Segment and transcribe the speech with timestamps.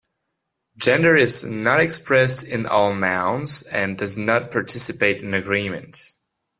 [0.77, 6.13] Gender is not expressed in all nouns, and does not participate in agreement.